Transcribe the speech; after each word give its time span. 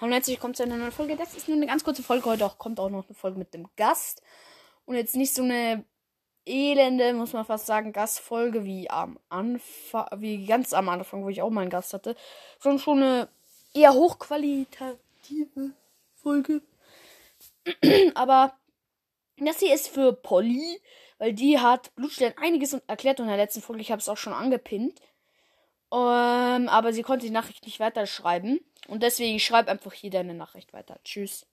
Hallo 0.00 0.12
herzlich 0.12 0.36
willkommen 0.36 0.54
zu 0.54 0.62
einer 0.62 0.76
neuen 0.76 0.92
Folge. 0.92 1.16
Das 1.16 1.34
ist 1.34 1.48
nur 1.48 1.56
eine 1.56 1.66
ganz 1.66 1.82
kurze 1.82 2.04
Folge. 2.04 2.26
Heute 2.26 2.46
auch, 2.46 2.56
kommt 2.56 2.78
auch 2.78 2.88
noch 2.88 3.04
eine 3.08 3.16
Folge 3.16 3.36
mit 3.36 3.52
dem 3.52 3.66
Gast. 3.74 4.22
Und 4.84 4.94
jetzt 4.94 5.16
nicht 5.16 5.34
so 5.34 5.42
eine 5.42 5.84
elende, 6.46 7.12
muss 7.14 7.32
man 7.32 7.44
fast 7.44 7.66
sagen, 7.66 7.92
Gastfolge 7.92 8.64
wie 8.64 8.88
am 8.88 9.18
Anfang, 9.28 10.06
wie 10.18 10.46
ganz 10.46 10.72
am 10.72 10.88
Anfang, 10.88 11.24
wo 11.24 11.30
ich 11.30 11.42
auch 11.42 11.50
mal 11.50 11.62
einen 11.62 11.70
Gast 11.70 11.94
hatte. 11.94 12.14
Sondern 12.60 12.78
schon 12.78 13.02
eine 13.02 13.28
eher 13.74 13.92
hochqualitative 13.92 15.72
Folge. 16.14 16.62
Aber 18.14 18.52
das 19.36 19.58
hier 19.58 19.74
ist 19.74 19.88
für 19.88 20.12
Polly, 20.12 20.80
weil 21.18 21.32
die 21.32 21.58
hat 21.58 21.92
Blutstern 21.96 22.34
einiges 22.36 22.72
erklärt 22.86 23.18
in 23.18 23.26
der 23.26 23.36
letzten 23.36 23.62
Folge. 23.62 23.82
Ich 23.82 23.90
habe 23.90 24.00
es 24.00 24.08
auch 24.08 24.16
schon 24.16 24.32
angepinnt. 24.32 25.00
Ähm, 25.92 26.68
aber 26.68 26.92
sie 26.92 27.02
konnte 27.02 27.26
die 27.26 27.32
Nachricht 27.32 27.64
nicht 27.64 27.80
weiterschreiben. 27.80 28.60
Und 28.88 29.02
deswegen 29.02 29.38
schreib 29.38 29.68
einfach 29.68 29.92
hier 29.92 30.10
deine 30.10 30.34
Nachricht 30.34 30.72
weiter. 30.72 30.98
Tschüss. 31.04 31.46